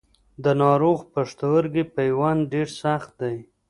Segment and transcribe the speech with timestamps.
[0.43, 3.35] د ناروغ پښتورګي پیوند ډېر سخت دی.